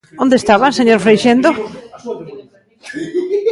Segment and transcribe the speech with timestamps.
[0.23, 1.49] ¿Onde estaban, señor Freixendo.